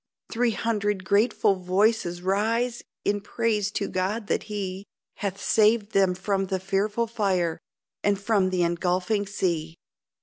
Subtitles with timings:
[0.31, 6.47] Three hundred grateful voice rise In praise to God that he Hath saved them from
[6.47, 7.59] the fearful fire,
[8.03, 9.77] And from the engulphing sea.